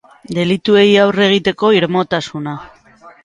Delituei 0.37 0.85
aurre 1.01 1.27
egiteko 1.27 1.71
irmotasuna. 1.81 2.55